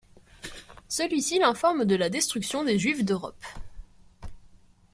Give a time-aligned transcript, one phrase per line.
[0.87, 3.45] Celui-ci l'informe de la destruction des Juifs d'Europe.